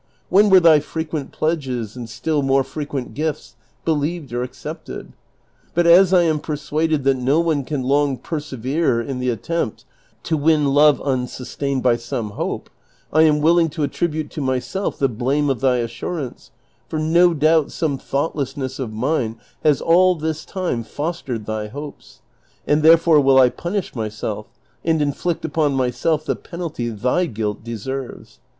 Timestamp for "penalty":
26.35-26.89